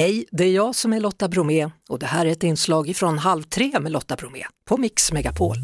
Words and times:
Hej, 0.00 0.24
det 0.32 0.44
är 0.44 0.52
jag 0.52 0.74
som 0.74 0.92
är 0.92 1.00
Lotta 1.00 1.28
Bromé 1.28 1.70
och 1.88 1.98
det 1.98 2.06
här 2.06 2.26
är 2.26 2.30
ett 2.30 2.42
inslag 2.42 2.92
från 2.96 3.18
Halv 3.18 3.42
tre 3.42 3.80
med 3.80 3.92
Lotta 3.92 4.16
Bromé 4.16 4.42
på 4.68 4.76
Mix 4.76 5.12
Megapol. 5.12 5.56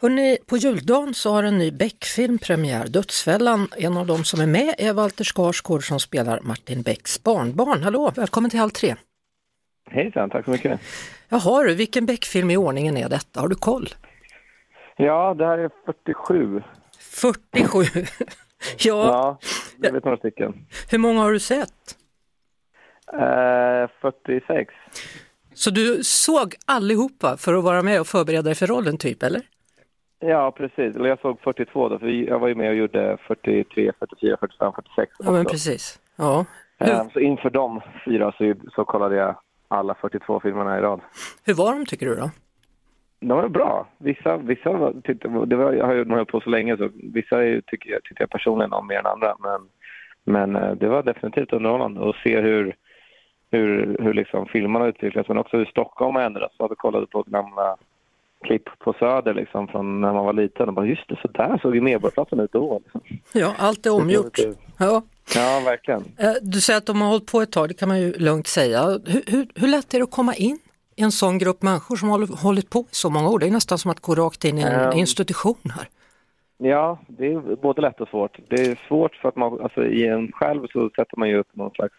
Hörrni, 0.00 0.38
på 0.46 0.56
juldagen 0.56 1.14
så 1.14 1.32
har 1.32 1.42
en 1.42 1.58
ny 1.58 1.70
Beck-film 1.72 2.38
premiär, 2.38 2.86
Dödsfällan. 2.86 3.68
En 3.76 3.96
av 3.96 4.06
dem 4.06 4.24
som 4.24 4.40
är 4.40 4.46
med 4.46 4.74
är 4.78 4.92
Walter 4.92 5.24
Skarsgård 5.24 5.88
som 5.88 6.00
spelar 6.00 6.40
Martin 6.40 6.82
Becks 6.82 7.22
barnbarn. 7.22 7.82
Hallå, 7.82 8.12
välkommen 8.16 8.50
till 8.50 8.60
Halv 8.60 8.70
tre. 8.70 8.94
Hejsan, 9.90 10.30
tack 10.30 10.44
så 10.44 10.50
mycket. 10.50 10.80
Jaha 11.28 11.62
du, 11.62 11.74
vilken 11.74 12.06
Beck-film 12.06 12.50
i 12.50 12.56
ordningen 12.56 12.96
är 12.96 13.08
detta? 13.08 13.40
Har 13.40 13.48
du 13.48 13.54
koll? 13.56 13.88
Ja, 14.96 15.34
det 15.34 15.46
här 15.46 15.58
är 15.58 15.70
47. 15.86 16.62
47? 16.98 17.84
ja. 18.78 19.06
Ja, 19.06 19.38
vet 19.92 20.04
några 20.04 20.18
stycken. 20.18 20.54
Hur 20.90 20.98
många 20.98 21.20
har 21.20 21.32
du 21.32 21.40
sett? 21.40 21.96
Eh, 23.12 23.90
46. 24.00 24.74
Så 25.54 25.70
du 25.70 26.00
såg 26.04 26.54
allihopa 26.66 27.36
för 27.36 27.54
att 27.54 27.64
vara 27.64 27.82
med 27.82 28.00
och 28.00 28.06
förbereda 28.06 28.42
dig 28.42 28.54
för 28.54 28.66
rollen 28.66 28.98
typ, 28.98 29.22
eller? 29.22 29.40
Ja, 30.18 30.50
precis. 30.50 30.96
Eller 30.96 31.08
jag 31.08 31.20
såg 31.20 31.40
42 31.40 31.88
då, 31.88 31.98
för 31.98 32.06
jag 32.06 32.38
var 32.38 32.48
ju 32.48 32.54
med 32.54 32.68
och 32.68 32.74
gjorde 32.76 33.18
43, 33.26 33.92
44, 33.98 34.36
45, 34.40 34.72
46 34.72 35.12
Ja, 35.18 35.30
men 35.30 35.44
precis. 35.44 35.98
Ja. 36.16 36.44
Eh, 36.78 37.06
Så 37.12 37.20
inför 37.20 37.50
de 37.50 37.80
fyra 38.04 38.32
så, 38.38 38.54
så 38.74 38.84
kollade 38.84 39.16
jag 39.16 39.36
alla 39.68 39.94
42 39.94 40.40
filmerna 40.40 40.78
i 40.78 40.80
rad. 40.80 41.00
hur 41.44 41.54
var 41.54 41.72
de 41.74 41.86
tycker 41.86 42.06
du 42.06 42.14
då? 42.14 42.30
De 43.20 43.28
var 43.28 43.48
bra. 43.48 43.88
Vissa, 43.98 44.36
vissa 44.36 44.72
var, 44.72 44.92
tyckte, 45.04 45.28
det 45.28 45.56
var, 45.56 45.72
jag 45.72 45.86
har 45.86 45.94
ju 45.94 46.08
hållit 46.10 46.28
på 46.28 46.40
så 46.40 46.50
länge 46.50 46.76
så 46.76 46.88
vissa 46.94 47.44
är, 47.44 47.60
tycker 47.66 47.90
jag, 47.90 48.02
tyckte 48.04 48.22
jag 48.22 48.30
personligen 48.30 48.72
om 48.72 48.86
mer 48.86 48.98
än 48.98 49.06
andra. 49.06 49.36
Men, 49.38 49.60
men 50.24 50.56
eh, 50.56 50.70
det 50.72 50.88
var 50.88 51.02
definitivt 51.02 51.52
underhållande 51.52 52.08
att 52.08 52.16
se 52.16 52.40
hur, 52.40 52.76
hur, 53.50 53.96
hur 54.00 54.14
liksom 54.14 54.46
filmerna 54.46 54.86
utvecklats 54.86 55.28
men 55.28 55.38
också 55.38 55.56
hur 55.56 55.64
Stockholm 55.64 56.14
har 56.16 56.22
ändrats. 56.22 56.54
Jag 56.58 56.78
kollade 56.78 57.06
på 57.06 57.22
gamla 57.26 57.76
klipp 58.44 58.78
på 58.78 58.92
Söder 58.98 59.34
liksom 59.34 59.68
från 59.68 60.00
när 60.00 60.12
man 60.12 60.24
var 60.24 60.32
liten 60.32 60.68
och 60.68 60.74
bara 60.74 60.86
just 60.86 61.08
det, 61.08 61.18
så 61.22 61.28
där 61.28 61.58
såg 61.58 61.74
ju 61.74 61.80
Medborgarplatsen 61.80 62.40
ut 62.40 62.52
då. 62.52 62.80
Liksom. 62.84 63.00
Ja, 63.32 63.54
allt 63.58 63.86
är 63.86 63.92
omgjort. 63.92 64.38
Ja. 64.78 65.02
Ja, 65.34 65.62
verkligen. 65.64 66.04
Eh, 66.18 66.32
Du 66.42 66.60
säger 66.60 66.78
att 66.78 66.86
de 66.86 67.00
har 67.00 67.08
hållit 67.08 67.26
på 67.32 67.40
ett 67.40 67.52
tag, 67.52 67.68
det 67.68 67.74
kan 67.74 67.88
man 67.88 68.00
ju 68.00 68.12
lugnt 68.18 68.46
säga. 68.46 68.82
Hur, 69.06 69.22
hur, 69.26 69.46
hur 69.54 69.68
lätt 69.68 69.94
är 69.94 69.98
det 69.98 70.04
att 70.04 70.10
komma 70.10 70.34
in 70.34 70.58
i 70.96 71.02
en 71.02 71.12
sån 71.12 71.38
grupp 71.38 71.62
människor 71.62 71.96
som 71.96 72.08
har 72.08 72.42
hållit 72.42 72.70
på 72.70 72.80
i 72.80 72.84
så 72.90 73.10
många 73.10 73.28
år? 73.28 73.38
Det 73.38 73.46
är 73.46 73.50
nästan 73.50 73.78
som 73.78 73.90
att 73.90 74.00
gå 74.00 74.14
rakt 74.14 74.44
in 74.44 74.58
i 74.58 74.62
en 74.62 74.72
Ehm. 74.72 74.92
institution 74.98 75.54
här. 75.76 75.88
Ja, 76.66 76.98
det 77.08 77.32
är 77.32 77.56
både 77.56 77.82
lätt 77.82 78.00
och 78.00 78.08
svårt. 78.08 78.38
Det 78.48 78.66
är 78.66 78.78
svårt 78.88 79.14
för 79.14 79.28
att 79.28 79.36
man, 79.36 79.60
alltså 79.60 79.84
i 79.84 80.06
en 80.06 80.32
själv 80.32 80.66
så 80.72 80.90
sätter 80.96 81.18
man 81.18 81.28
ju 81.28 81.36
upp 81.36 81.56
någon 81.56 81.70
slags 81.70 81.94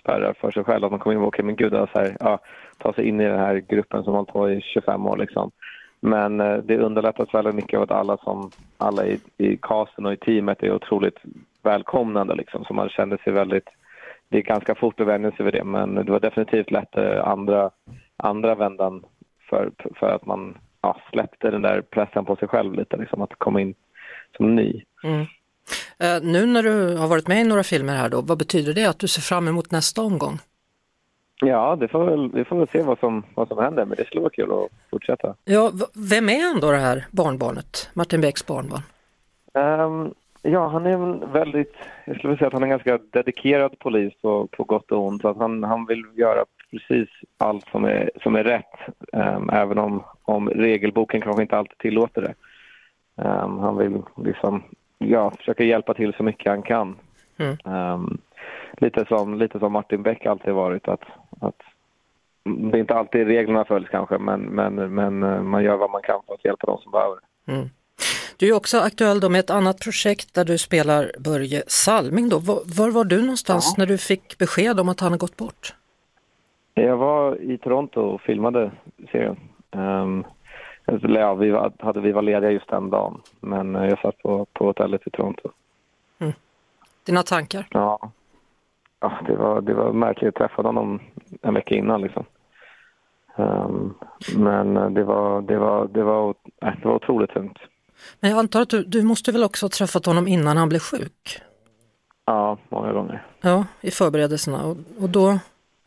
spärrar 0.00 0.34
för 0.40 0.50
sig 0.50 0.64
själv. 0.64 0.84
Att 0.84 0.90
man 0.90 1.00
kommer 1.00 1.16
ihåg, 1.16 1.26
okej 1.26 1.44
men 1.44 1.56
gud, 1.56 1.72
så 1.72 1.88
här, 1.94 2.16
ja, 2.20 2.38
ta 2.78 2.92
sig 2.92 3.08
in 3.08 3.20
i 3.20 3.24
den 3.24 3.38
här 3.38 3.56
gruppen 3.56 4.04
som 4.04 4.12
har 4.12 4.18
hållit 4.18 4.32
på 4.32 4.50
i 4.50 4.60
25 4.60 5.06
år 5.06 5.16
liksom. 5.16 5.50
Men 6.00 6.40
eh, 6.40 6.56
det 6.56 6.78
underlättas 6.78 7.34
väldigt 7.34 7.54
mycket 7.54 7.76
av 7.76 7.82
att 7.82 7.90
alla 7.90 8.16
som, 8.16 8.50
alla 8.78 9.06
i, 9.06 9.20
i 9.36 9.56
casten 9.56 10.06
och 10.06 10.12
i 10.12 10.16
teamet 10.16 10.62
är 10.62 10.72
otroligt 10.72 11.18
välkomnande 11.62 12.34
liksom. 12.34 12.64
Så 12.64 12.74
man 12.74 12.88
känner 12.88 13.16
sig 13.16 13.32
väldigt, 13.32 13.68
det 14.28 14.38
är 14.38 14.42
ganska 14.42 14.74
fort 14.74 15.00
att 15.00 15.06
vänja 15.06 15.30
sig 15.30 15.44
vid 15.44 15.54
det. 15.54 15.64
Men 15.64 15.94
det 15.94 16.12
var 16.12 16.20
definitivt 16.20 16.70
lättare 16.70 17.16
eh, 17.16 17.28
andra, 17.28 17.70
andra 18.16 18.54
vändan 18.54 19.04
för, 19.50 19.70
för 19.94 20.10
att 20.14 20.26
man 20.26 20.58
ja, 20.82 20.96
släppte 21.12 21.50
den 21.50 21.62
där 21.62 21.80
pressen 21.80 22.24
på 22.24 22.36
sig 22.36 22.48
själv 22.48 22.74
lite 22.74 22.96
liksom. 22.96 23.22
Att 23.22 23.34
komma 23.38 23.60
in 23.60 23.74
som 24.36 24.54
ny. 24.54 24.84
Mm. 25.04 25.26
Eh, 25.98 26.22
nu 26.22 26.46
när 26.46 26.62
du 26.62 26.96
har 26.96 27.08
varit 27.08 27.28
med 27.28 27.40
i 27.40 27.44
några 27.44 27.62
filmer 27.62 27.96
här 27.96 28.08
då, 28.08 28.20
vad 28.20 28.38
betyder 28.38 28.74
det 28.74 28.84
att 28.84 28.98
du 28.98 29.08
ser 29.08 29.20
fram 29.20 29.48
emot 29.48 29.70
nästa 29.70 30.02
omgång? 30.02 30.38
Ja, 31.44 31.76
det 31.76 31.88
får 31.88 32.04
väl, 32.04 32.30
vi 32.32 32.44
får 32.44 32.58
väl 32.58 32.68
se 32.68 32.82
vad 32.82 32.98
som, 32.98 33.22
vad 33.34 33.48
som 33.48 33.58
händer, 33.58 33.84
men 33.84 33.96
det 33.96 34.04
skulle 34.04 34.20
vara 34.20 34.30
kul 34.30 34.52
att 34.52 34.90
fortsätta. 34.90 35.34
Ja, 35.44 35.72
vem 36.10 36.28
är 36.28 36.42
han 36.42 36.60
då 36.60 36.70
det 36.70 36.76
här 36.76 37.06
barnbarnet, 37.10 37.90
Martin 37.94 38.20
Becks 38.20 38.46
barnbarn? 38.46 38.82
Ehm, 39.54 40.14
ja, 40.42 40.68
han 40.68 40.86
är 40.86 40.90
en 40.90 41.32
väldigt, 41.32 41.74
jag 42.04 42.16
skulle 42.16 42.36
säga 42.36 42.46
att 42.46 42.52
han 42.52 42.62
är 42.62 42.66
en 42.66 42.70
ganska 42.70 42.98
dedikerad 43.12 43.78
polis 43.78 44.12
på, 44.22 44.46
på 44.46 44.64
gott 44.64 44.92
och 44.92 45.06
ont. 45.06 45.22
Så 45.22 45.28
att 45.28 45.36
han, 45.36 45.64
han 45.64 45.86
vill 45.86 46.04
göra 46.14 46.44
precis 46.70 47.08
allt 47.38 47.68
som 47.72 47.84
är, 47.84 48.10
som 48.22 48.36
är 48.36 48.44
rätt, 48.44 48.96
ehm, 49.12 49.50
även 49.50 49.78
om, 49.78 50.04
om 50.22 50.48
regelboken 50.48 51.20
kanske 51.20 51.42
inte 51.42 51.56
alltid 51.56 51.78
tillåter 51.78 52.22
det. 52.22 52.34
Ehm, 53.16 53.58
han 53.58 53.76
vill 53.76 54.02
liksom, 54.16 54.62
ja, 54.98 55.30
försöka 55.30 55.64
hjälpa 55.64 55.94
till 55.94 56.12
så 56.12 56.22
mycket 56.22 56.52
han 56.52 56.62
kan. 56.62 56.96
Mm. 57.36 57.56
Ehm, 57.64 58.18
lite, 58.76 59.04
som, 59.04 59.38
lite 59.38 59.58
som 59.58 59.72
Martin 59.72 60.02
Beck 60.02 60.26
alltid 60.26 60.54
varit, 60.54 60.88
att, 60.88 61.04
att 61.40 61.62
det 62.44 62.76
är 62.76 62.80
inte 62.80 62.94
alltid 62.94 63.26
reglerna 63.26 63.64
följs 63.64 63.88
kanske, 63.88 64.18
men, 64.18 64.40
men, 64.40 64.94
men 64.94 65.22
eh, 65.22 65.42
man 65.42 65.64
gör 65.64 65.76
vad 65.76 65.90
man 65.90 66.02
kan 66.02 66.20
för 66.26 66.34
att 66.34 66.44
hjälpa 66.44 66.66
de 66.66 66.78
som 66.78 66.92
behöver. 66.92 67.18
Mm. 67.46 67.68
Du 68.36 68.48
är 68.48 68.56
också 68.56 68.78
aktuell 68.78 69.20
då 69.20 69.28
med 69.28 69.38
ett 69.38 69.50
annat 69.50 69.80
projekt 69.80 70.34
där 70.34 70.44
du 70.44 70.58
spelar 70.58 71.10
Börje 71.18 71.62
Salming. 71.66 72.28
Då. 72.28 72.38
Var, 72.38 72.62
var 72.78 72.90
var 72.90 73.04
du 73.04 73.20
någonstans 73.20 73.78
när 73.78 73.86
du 73.86 73.98
fick 73.98 74.38
besked 74.38 74.80
om 74.80 74.88
att 74.88 75.00
han 75.00 75.12
har 75.12 75.18
gått 75.18 75.36
bort? 75.36 75.74
Jag 76.74 76.96
var 76.96 77.42
i 77.42 77.58
Toronto 77.58 78.00
och 78.00 78.20
filmade 78.20 78.72
serien. 79.12 79.36
Um, 79.70 80.24
eller 80.86 81.20
ja, 81.20 81.34
vi 81.34 81.50
var, 81.50 81.72
hade, 81.78 82.00
vi 82.00 82.12
var 82.12 82.22
lediga 82.22 82.50
just 82.50 82.68
den 82.68 82.90
dagen, 82.90 83.20
men 83.40 83.76
eh, 83.76 83.88
jag 83.88 83.98
satt 83.98 84.18
på, 84.18 84.46
på 84.52 84.64
hotellet 84.66 85.06
i 85.06 85.10
Toronto. 85.10 85.50
Dina 87.04 87.22
tankar? 87.22 87.66
Ja, 87.70 88.12
ja 89.00 89.20
det, 89.26 89.36
var, 89.36 89.60
det 89.60 89.74
var 89.74 89.92
märkligt. 89.92 90.24
Jag 90.24 90.34
träffade 90.34 90.68
honom 90.68 91.00
en 91.42 91.54
vecka 91.54 91.74
innan. 91.74 92.00
Liksom. 92.00 92.24
Ehm, 93.36 93.94
men 94.36 94.76
eh, 94.76 94.90
det 94.90 95.04
var, 95.04 95.42
det, 95.42 95.58
var, 95.58 95.88
det, 95.88 96.02
var, 96.02 96.34
det 96.60 96.84
var 96.84 96.94
otroligt 96.94 97.30
tungt. 97.30 97.58
Men 98.20 98.30
jag 98.30 98.38
antar 98.38 98.62
att 98.62 98.70
du, 98.70 98.84
du 98.84 99.02
måste 99.02 99.32
väl 99.32 99.44
också 99.44 99.64
ha 99.64 99.70
träffat 99.70 100.06
honom 100.06 100.28
innan 100.28 100.56
han 100.56 100.68
blev 100.68 100.78
sjuk? 100.78 101.42
Ja, 102.24 102.58
många 102.68 102.92
gånger. 102.92 103.26
Ja, 103.40 103.66
i 103.80 103.90
förberedelserna. 103.90 104.64
Och, 104.64 104.76
och 105.00 105.08
då, 105.08 105.38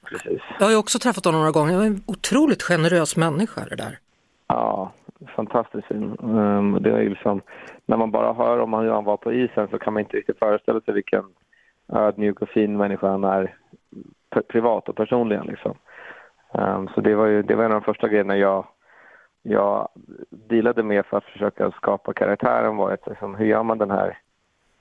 Precis. 0.09 0.41
jag 0.59 0.65
har 0.65 0.71
ju 0.71 0.77
också 0.77 0.99
träffat 0.99 1.25
honom 1.25 1.39
några 1.41 1.51
gånger. 1.51 1.73
Jag 1.73 1.81
är 1.81 1.87
en 1.87 2.03
otroligt 2.05 2.63
generös 2.63 3.15
människa 3.15 3.65
det 3.69 3.75
där. 3.75 3.99
Ja, 4.47 4.91
fantastiskt 5.35 5.87
fin. 5.87 6.17
Um, 6.19 6.77
det 6.81 6.91
är 6.91 7.01
ju 7.01 7.09
liksom, 7.09 7.41
när 7.85 7.97
man 7.97 8.11
bara 8.11 8.33
hör 8.33 8.59
om 8.59 8.73
hur 8.73 8.91
han 8.91 9.03
var 9.03 9.17
på 9.17 9.33
isen 9.33 9.67
så 9.67 9.79
kan 9.79 9.93
man 9.93 9.99
inte 9.99 10.17
riktigt 10.17 10.39
föreställa 10.39 10.81
sig 10.81 10.93
vilken 10.93 11.23
ödmjuk 11.93 12.41
och 12.41 12.49
fin 12.49 12.77
människa 12.77 13.07
han 13.07 13.23
är 13.23 13.55
privat 14.47 14.89
och 14.89 14.95
personligen. 14.95 15.45
Liksom. 15.45 15.75
Um, 16.51 16.87
så 16.87 17.01
det 17.01 17.15
var 17.15 17.25
ju 17.25 17.41
det 17.41 17.55
var 17.55 17.63
en 17.63 17.71
av 17.71 17.81
de 17.81 17.85
första 17.85 18.07
grejerna 18.07 18.37
jag, 18.37 18.65
jag 19.41 19.87
dealade 20.29 20.83
med 20.83 21.05
för 21.05 21.17
att 21.17 21.23
försöka 21.23 21.71
skapa 21.71 22.13
karaktären 22.13 22.77
var 22.77 22.91
att 22.91 23.07
liksom, 23.07 23.35
hur 23.35 23.45
gör 23.45 23.63
man 23.63 23.77
den 23.77 23.91
här 23.91 24.17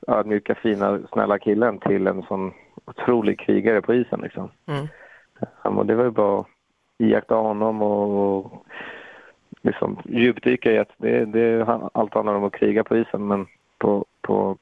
ödmjuka, 0.07 0.55
fina, 0.55 0.99
snälla 1.13 1.39
killen 1.39 1.79
till 1.79 2.07
en 2.07 2.23
sån 2.23 2.53
otrolig 2.85 3.41
krigare 3.41 3.83
på 3.83 3.95
isen. 3.95 4.21
Liksom. 4.21 4.51
Mm. 4.67 4.87
Um, 5.63 5.79
och 5.79 5.87
det 5.87 5.95
var 5.95 6.05
ju 6.05 6.11
bara 6.11 6.41
att 6.41 6.47
iaktta 6.99 7.35
honom 7.35 7.83
och, 7.83 8.37
och 8.37 8.67
liksom 9.65 9.99
djupdyka 10.05 10.73
i 10.73 10.79
att 10.79 10.91
det, 10.97 11.25
det, 11.25 11.67
allt 11.95 12.15
handlar 12.15 12.35
om 12.35 12.45
att 12.45 12.53
kriga 12.53 12.85
på 12.85 12.97
isen 12.97 13.27
men 13.27 13.47
på, 13.79 14.05
på, 14.21 14.59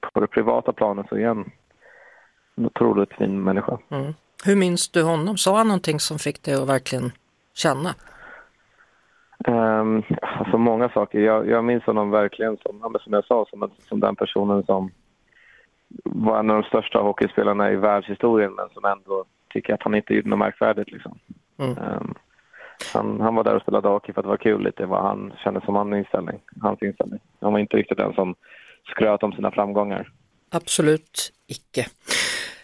på 0.00 0.20
det 0.20 0.26
privata 0.26 0.72
planet 0.72 1.06
så 1.08 1.16
är 1.16 1.26
han 1.26 1.50
en 2.54 2.66
otroligt 2.66 3.12
fin 3.12 3.42
människa. 3.42 3.78
Mm. 3.90 4.14
Hur 4.44 4.56
minns 4.56 4.88
du 4.88 5.02
honom? 5.02 5.36
Sa 5.36 5.56
han 5.56 5.68
någonting 5.68 6.00
som 6.00 6.18
fick 6.18 6.42
dig 6.42 6.54
att 6.54 6.68
verkligen 6.68 7.12
känna? 7.54 7.94
Um, 9.46 10.02
alltså 10.20 10.58
många 10.58 10.88
saker. 10.88 11.20
Jag, 11.20 11.48
jag 11.48 11.64
minns 11.64 11.84
honom 11.84 12.10
verkligen 12.10 12.56
som, 12.56 12.96
som 13.00 13.12
jag 13.12 13.24
sa, 13.24 13.46
som, 13.50 13.70
som 13.88 14.00
den 14.00 14.16
personen 14.16 14.62
som 14.62 14.90
var 16.04 16.38
en 16.38 16.50
av 16.50 16.62
de 16.62 16.68
största 16.68 16.98
hockeyspelarna 16.98 17.72
i 17.72 17.76
världshistorien 17.76 18.54
men 18.54 18.68
som 18.68 18.84
ändå 18.84 19.24
tycker 19.48 19.74
att 19.74 19.82
han 19.82 19.94
inte 19.94 20.14
gjorde 20.14 20.28
något 20.28 20.38
märkvärdigt. 20.38 20.92
Liksom. 20.92 21.18
Mm. 21.58 21.78
Ehm, 21.78 22.14
han, 22.94 23.20
han 23.20 23.34
var 23.34 23.44
där 23.44 23.54
och 23.56 23.62
spelade 23.62 23.88
hockey 23.88 24.12
för 24.12 24.20
att 24.20 24.24
det 24.24 24.28
var 24.28 24.36
kul 24.36 24.64
lite 24.64 24.86
vad 24.86 25.02
han 25.02 25.32
kände 25.44 25.60
som 25.64 25.74
hans 25.74 25.94
inställning. 25.94 26.40
Hans 26.60 26.82
inställning. 26.82 27.20
Han 27.40 27.52
var 27.52 27.60
inte 27.60 27.76
riktigt 27.76 27.98
den 27.98 28.12
som 28.14 28.34
skröt 28.94 29.22
om 29.22 29.32
sina 29.32 29.50
framgångar. 29.50 30.12
Absolut 30.50 31.32
icke. 31.46 31.86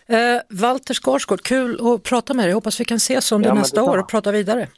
Eh, 0.06 0.40
Walter 0.60 0.94
Skarsgård, 0.94 1.40
kul 1.42 1.80
att 1.94 2.02
prata 2.02 2.34
med 2.34 2.44
dig. 2.46 2.52
Hoppas 2.54 2.80
vi 2.80 2.84
kan 2.84 2.96
ses 2.96 3.32
om 3.32 3.42
Ja, 3.42 3.48
men 3.48 3.58
nästa 3.58 3.76
detsamma. 3.76 3.92
år 3.92 3.98
och 4.02 4.08
prata 4.08 4.32
vidare. 4.32 4.68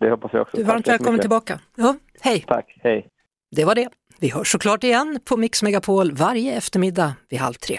Det 0.00 0.10
hoppas 0.10 0.30
jag 0.32 0.42
också. 0.42 0.56
Du 0.56 0.62
är 0.62 0.66
varmt 0.66 0.88
välkommen 0.88 1.20
tillbaka. 1.20 1.60
Ja, 1.76 1.94
hej! 2.20 2.44
Tack, 2.48 2.76
hej. 2.82 3.08
Det 3.56 3.64
var 3.64 3.74
det. 3.74 3.88
Vi 4.20 4.28
hörs 4.30 4.52
såklart 4.52 4.84
igen 4.84 5.20
på 5.24 5.36
Mix 5.36 5.62
Megapol 5.62 6.12
varje 6.12 6.54
eftermiddag 6.56 7.12
vid 7.28 7.40
halv 7.40 7.54
tre. 7.54 7.78